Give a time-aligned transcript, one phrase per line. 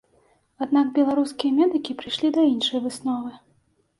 [0.65, 3.31] Аднак беларускія медыкі прыйшлі да іншай высновы.